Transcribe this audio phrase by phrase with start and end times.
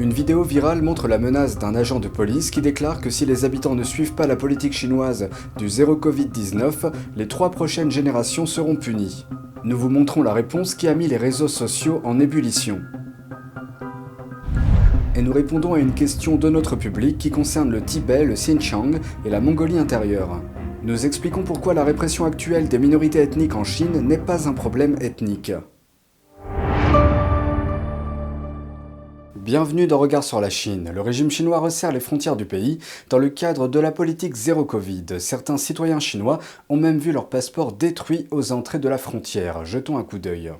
[0.00, 3.44] Une vidéo virale montre la menace d'un agent de police qui déclare que si les
[3.44, 8.76] habitants ne suivent pas la politique chinoise du zéro Covid-19, les trois prochaines générations seront
[8.76, 9.26] punies.
[9.62, 12.80] Nous vous montrons la réponse qui a mis les réseaux sociaux en ébullition.
[15.16, 19.00] Et nous répondons à une question de notre public qui concerne le Tibet, le Xinjiang
[19.26, 20.40] et la Mongolie intérieure.
[20.82, 24.96] Nous expliquons pourquoi la répression actuelle des minorités ethniques en Chine n'est pas un problème
[25.02, 25.52] ethnique.
[29.42, 30.90] Bienvenue dans Regard sur la Chine.
[30.94, 34.66] Le régime chinois resserre les frontières du pays dans le cadre de la politique zéro
[34.66, 35.18] Covid.
[35.18, 39.64] Certains citoyens chinois ont même vu leur passeport détruit aux entrées de la frontière.
[39.64, 40.52] Jetons un coup d'œil.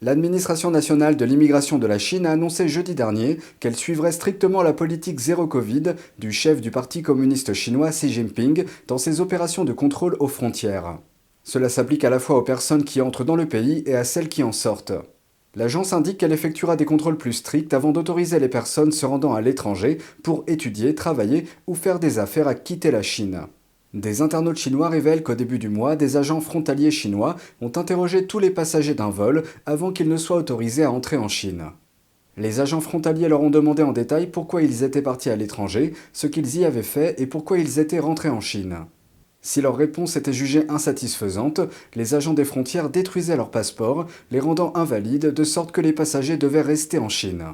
[0.00, 4.72] L'administration nationale de l'immigration de la Chine a annoncé jeudi dernier qu'elle suivrait strictement la
[4.72, 9.72] politique zéro Covid du chef du Parti communiste chinois Xi Jinping dans ses opérations de
[9.72, 10.98] contrôle aux frontières.
[11.44, 14.28] Cela s'applique à la fois aux personnes qui entrent dans le pays et à celles
[14.28, 14.94] qui en sortent.
[15.56, 19.40] L'agence indique qu'elle effectuera des contrôles plus stricts avant d'autoriser les personnes se rendant à
[19.40, 23.42] l'étranger pour étudier, travailler ou faire des affaires à quitter la Chine.
[23.94, 28.40] Des internautes chinois révèlent qu'au début du mois, des agents frontaliers chinois ont interrogé tous
[28.40, 31.66] les passagers d'un vol avant qu'ils ne soient autorisés à entrer en Chine.
[32.36, 36.26] Les agents frontaliers leur ont demandé en détail pourquoi ils étaient partis à l'étranger, ce
[36.26, 38.78] qu'ils y avaient fait et pourquoi ils étaient rentrés en Chine.
[39.46, 41.60] Si leur réponse était jugée insatisfaisante,
[41.94, 46.38] les agents des frontières détruisaient leurs passeports, les rendant invalides de sorte que les passagers
[46.38, 47.44] devaient rester en Chine.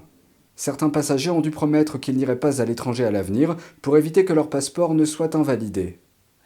[0.55, 4.33] Certains passagers ont dû promettre qu'ils n'iraient pas à l'étranger à l'avenir pour éviter que
[4.33, 5.99] leur passeport ne soit invalidé.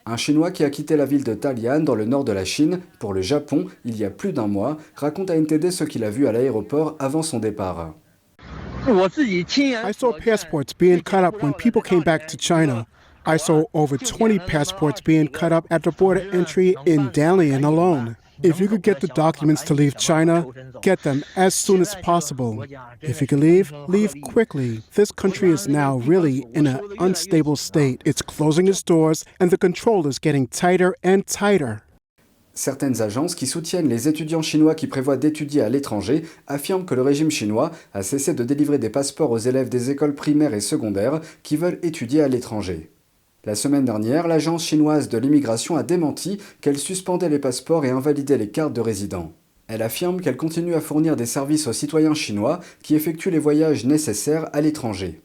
[0.06, 2.80] Un Chinois qui a quitté la ville de Dalian dans le nord de la Chine
[2.98, 6.10] pour le Japon il y a plus d'un mois raconte à NTD ce qu'il a
[6.10, 7.92] vu à l'aéroport avant son départ.
[8.86, 12.86] I saw passports being cut up when people came back to China.
[13.26, 18.16] I saw over 20 passports being cut up at the border entry in Dalian alone.
[18.42, 20.46] If you could get the documents to leave China,
[20.82, 22.64] get them as soon as possible.
[23.00, 24.82] If you can leave, leave quickly.
[24.94, 28.02] This country is now really in an unstable state.
[28.04, 31.82] It's closing its doors and the control is getting tighter and tighter.
[32.56, 37.02] Certaines agences qui soutiennent les étudiants chinois qui prévoient d'étudier à l'étranger affirment que le
[37.02, 41.20] régime chinois a cessé de délivrer des passeports aux élèves des écoles primaires et secondaires
[41.42, 42.93] qui veulent étudier à l'étranger.
[43.46, 48.38] La semaine dernière, l'agence chinoise de l'immigration a démenti qu'elle suspendait les passeports et invalidait
[48.38, 49.32] les cartes de résidents.
[49.66, 53.84] Elle affirme qu'elle continue à fournir des services aux citoyens chinois qui effectuent les voyages
[53.84, 55.20] nécessaires à l'étranger.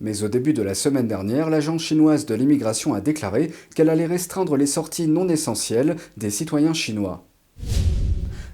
[0.00, 4.04] Mais au début de la semaine dernière, l'agence chinoise de l'immigration a déclaré qu'elle allait
[4.04, 7.24] restreindre les sorties non essentielles des citoyens chinois.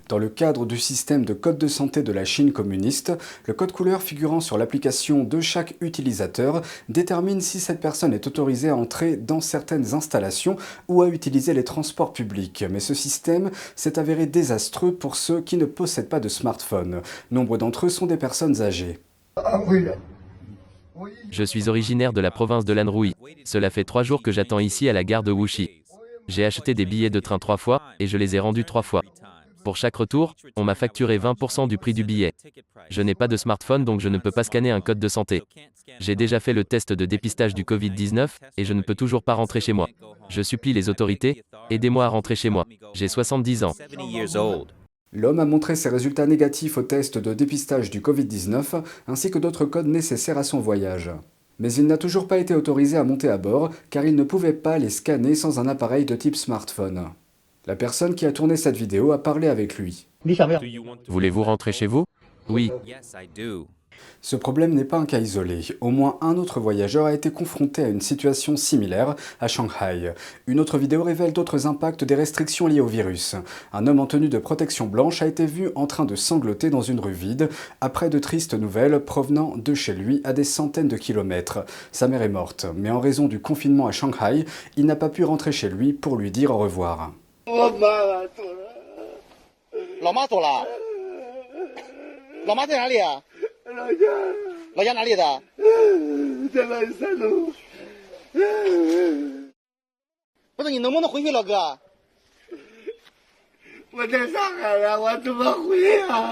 [0.08, 3.12] Dans le cadre du système de code de santé de la Chine communiste,
[3.44, 8.70] le code couleur figurant sur l'application de chaque utilisateur détermine si cette personne est autorisée
[8.70, 10.56] à entrer dans certaines installations
[10.88, 12.64] ou à utiliser les transports publics.
[12.70, 17.02] Mais ce système s'est avéré désastreux pour ceux qui ne possèdent pas de smartphone.
[17.30, 19.00] Nombre d'entre eux sont des personnes âgées.
[21.30, 23.14] Je suis originaire de la province de l'Anhui.
[23.44, 25.68] Cela fait trois jours que j'attends ici à la gare de Wuxi.
[26.28, 29.02] J'ai acheté des billets de train trois fois et je les ai rendus trois fois.
[29.68, 32.32] Pour chaque retour, on m'a facturé 20% du prix du billet.
[32.88, 35.42] Je n'ai pas de smartphone donc je ne peux pas scanner un code de santé.
[36.00, 39.34] J'ai déjà fait le test de dépistage du Covid-19 et je ne peux toujours pas
[39.34, 39.86] rentrer chez moi.
[40.30, 42.64] Je supplie les autorités, aidez-moi à rentrer chez moi.
[42.94, 43.74] J'ai 70 ans.
[45.12, 49.66] L'homme a montré ses résultats négatifs au test de dépistage du Covid-19 ainsi que d'autres
[49.66, 51.10] codes nécessaires à son voyage.
[51.58, 54.54] Mais il n'a toujours pas été autorisé à monter à bord car il ne pouvait
[54.54, 57.10] pas les scanner sans un appareil de type smartphone.
[57.68, 60.06] La personne qui a tourné cette vidéo a parlé avec lui.
[61.06, 62.04] Voulez-vous rentrer chez vous?
[62.48, 62.72] Oui.
[64.22, 65.60] Ce problème n'est pas un cas isolé.
[65.82, 70.14] Au moins un autre voyageur a été confronté à une situation similaire à Shanghai.
[70.46, 73.36] Une autre vidéo révèle d'autres impacts des restrictions liées au virus.
[73.74, 76.80] Un homme en tenue de protection blanche a été vu en train de sangloter dans
[76.80, 77.50] une rue vide
[77.82, 81.66] après de tristes nouvelles provenant de chez lui à des centaines de kilomètres.
[81.92, 84.46] Sa mère est morte, mais en raison du confinement à Shanghai,
[84.78, 87.12] il n'a pas pu rentrer chez lui pour lui dire au revoir.
[87.47, 88.59] 我妈妈走了，
[90.01, 90.65] 老妈走了，
[92.45, 93.21] 老妈在哪里啊？
[93.65, 93.97] 老家
[94.75, 95.41] 老家哪里的？
[96.53, 97.51] 在万山路。
[100.55, 101.79] 不是你能不能回去，老哥？
[103.91, 106.31] 我在上海呀，我怎么回啊？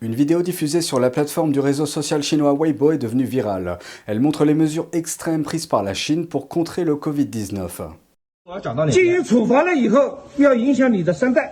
[0.00, 3.78] Une vidéo diffusée sur la plateforme du réseau social chinois Weibo est devenue virale.
[4.06, 7.90] Elle montre les mesures extrêmes prises par la Chine pour contrer le Covid-19.
[8.90, 11.50] 基于处罚了以后，要影响你的三代，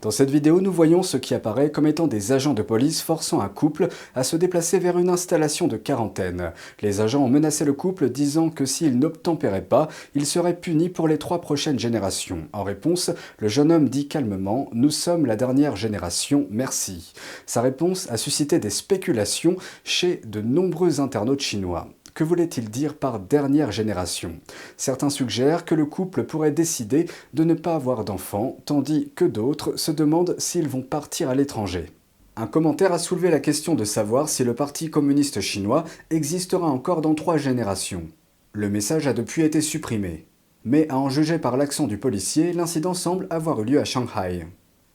[0.00, 3.40] Dans cette vidéo, nous voyons ce qui apparaît comme étant des agents de police forçant
[3.40, 6.52] un couple à se déplacer vers une installation de quarantaine.
[6.82, 11.08] Les agents ont menacé le couple disant que s'il n'obtempérait pas, il serait puni pour
[11.08, 12.46] les trois prochaines générations.
[12.52, 17.46] En réponse, le jeune homme dit calmement « Nous sommes la dernière génération, merci ».
[17.46, 21.88] Sa réponse a suscité des spéculations chez de nombreux internautes chinois.
[22.17, 24.39] Que voulait-il dire par dernière génération?
[24.75, 27.05] Certains suggèrent que le couple pourrait décider
[27.35, 31.91] de ne pas avoir d'enfants, tandis que d'autres se demandent s'ils vont partir à l'étranger.
[32.35, 37.01] Un commentaire a soulevé la question de savoir si le Parti communiste chinois existera encore
[37.01, 38.07] dans trois générations.
[38.51, 40.25] Le message a depuis été supprimé.
[40.65, 44.47] Mais à en juger par l'accent du policier, l'incident semble avoir eu lieu à Shanghai.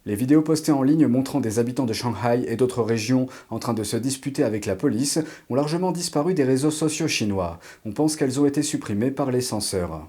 [0.04, 3.72] Les vidéos postées en ligne montrant des habitants de Shanghai et d'autres régions en train
[3.72, 7.60] de se disputer avec la police ont largement disparu des réseaux sociaux chinois.
[7.84, 10.08] On pense qu'elles ont été supprimées par les censeurs.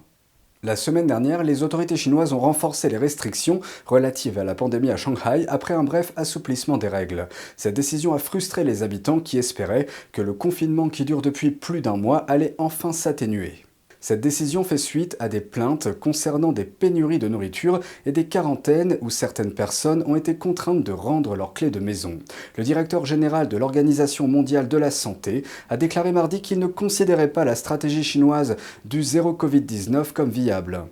[0.64, 4.96] La semaine dernière, les autorités chinoises ont renforcé les restrictions relatives à la pandémie à
[4.96, 7.28] Shanghai après un bref assouplissement des règles.
[7.56, 11.82] Cette décision a frustré les habitants qui espéraient que le confinement qui dure depuis plus
[11.82, 13.64] d'un mois allait enfin s'atténuer.
[14.04, 18.98] Cette décision fait suite à des plaintes concernant des pénuries de nourriture et des quarantaines
[19.00, 22.18] où certaines personnes ont été contraintes de rendre leurs clés de maison.
[22.58, 27.32] Le directeur général de l'Organisation mondiale de la santé a déclaré mardi qu'il ne considérait
[27.32, 30.82] pas la stratégie chinoise du zéro Covid-19 comme viable.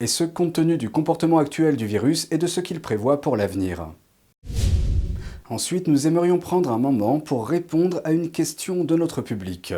[0.00, 3.36] Et ce compte tenu du comportement actuel du virus et de ce qu'il prévoit pour
[3.36, 3.90] l'avenir.
[5.50, 9.74] Ensuite, nous aimerions prendre un moment pour répondre à une question de notre public.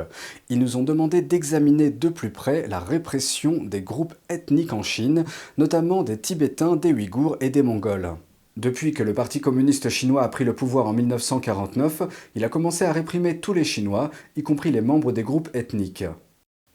[0.48, 5.24] Ils nous ont demandé d'examiner de plus près la répression des groupes ethniques en Chine,
[5.58, 8.12] notamment des Tibétains, des Ouïghours et des Mongols.
[8.56, 12.02] Depuis que le Parti communiste chinois a pris le pouvoir en 1949,
[12.36, 16.04] il a commencé à réprimer tous les Chinois, y compris les membres des groupes ethniques.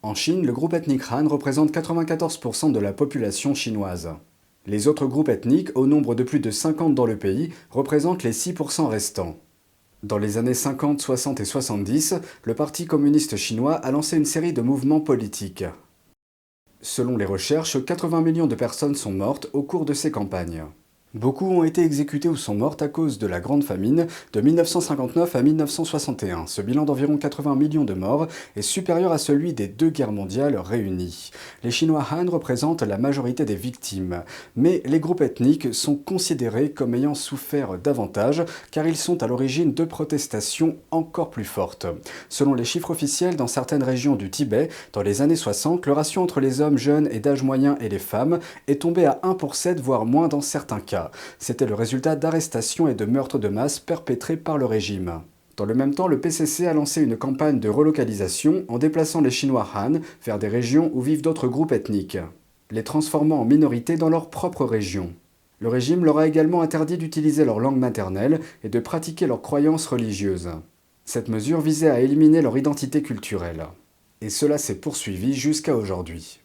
[0.04, 4.10] En Chine, le groupe ethnique Han représente 94% de la population chinoise.
[4.68, 8.32] Les autres groupes ethniques, au nombre de plus de 50 dans le pays, représentent les
[8.32, 9.38] 6% restants.
[10.04, 14.54] Dans les années 50, 60 et 70, le Parti communiste chinois a lancé une série
[14.54, 15.66] de mouvements politiques.
[16.82, 20.64] Selon les recherches, 80 millions de personnes sont mortes au cours de ces campagnes.
[21.14, 25.36] Beaucoup ont été exécutés ou sont mortes à cause de la Grande Famine de 1959
[25.36, 26.48] à 1961.
[26.48, 30.58] Ce bilan d'environ 80 millions de morts est supérieur à celui des deux guerres mondiales
[30.58, 31.32] réunies.
[31.66, 34.24] Les Chinois Han représentent la majorité des victimes,
[34.56, 39.74] mais les groupes ethniques sont considérés comme ayant souffert davantage car ils sont à l'origine
[39.74, 41.88] de protestations encore plus fortes.
[42.30, 46.22] Selon les chiffres officiels, dans certaines régions du Tibet, dans les années 60, le ratio
[46.22, 49.56] entre les hommes jeunes et d'âge moyen et les femmes est tombé à 1 pour
[49.56, 51.01] 7, voire moins dans certains cas.
[51.40, 55.22] C'était le résultat d'arrestations et de meurtres de masse perpétrés par le régime.
[55.58, 59.32] Dans le même temps, le PCC a lancé une campagne de relocalisation en déplaçant les
[59.32, 62.18] Chinois Han vers des régions où vivent d'autres groupes ethniques,
[62.72, 65.14] les transformant en minorités dans leur propre région.
[65.60, 69.86] Le régime leur a également interdit d'utiliser leur langue maternelle et de pratiquer leurs croyances
[69.86, 70.50] religieuses.
[71.06, 73.68] Cette mesure visait à éliminer leur identité culturelle.
[74.22, 76.41] Et cela s'est poursuivi jusqu'à aujourd'hui.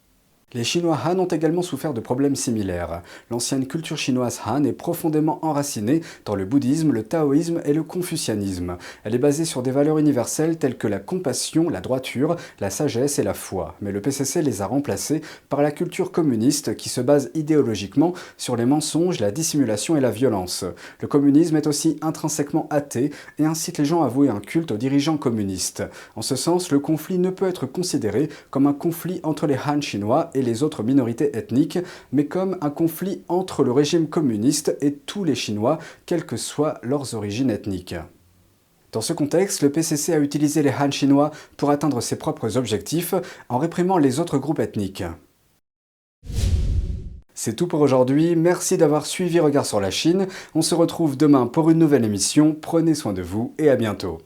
[0.54, 3.02] Les Chinois Han ont également souffert de problèmes similaires.
[3.32, 8.76] L'ancienne culture chinoise Han est profondément enracinée dans le bouddhisme, le taoïsme et le confucianisme.
[9.02, 13.18] Elle est basée sur des valeurs universelles telles que la compassion, la droiture, la sagesse
[13.18, 13.74] et la foi.
[13.80, 18.54] Mais le PCC les a remplacées par la culture communiste qui se base idéologiquement sur
[18.54, 20.64] les mensonges, la dissimulation et la violence.
[21.00, 23.10] Le communisme est aussi intrinsèquement athée
[23.40, 25.82] et incite les gens à vouer un culte aux dirigeants communistes.
[26.14, 29.80] En ce sens, le conflit ne peut être considéré comme un conflit entre les Han
[29.80, 31.78] chinois et les autres minorités ethniques,
[32.12, 36.78] mais comme un conflit entre le régime communiste et tous les Chinois, quelles que soient
[36.82, 37.96] leurs origines ethniques.
[38.92, 43.14] Dans ce contexte, le PCC a utilisé les Han chinois pour atteindre ses propres objectifs
[43.48, 45.04] en réprimant les autres groupes ethniques.
[47.34, 51.46] C'est tout pour aujourd'hui, merci d'avoir suivi Regard sur la Chine, on se retrouve demain
[51.46, 54.18] pour une nouvelle émission, prenez soin de vous et à bientôt.